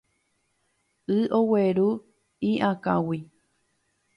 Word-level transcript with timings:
Y 1.17 1.19
ogueru 1.39 1.89
y'akãgui. 2.53 3.19